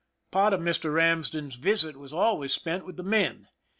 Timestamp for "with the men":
2.87-3.49